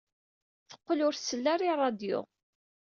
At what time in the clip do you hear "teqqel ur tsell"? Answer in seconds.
0.69-1.45